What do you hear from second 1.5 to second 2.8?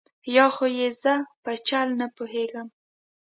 چل نه پوهېږم.